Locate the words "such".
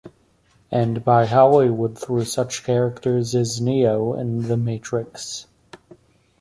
2.25-2.63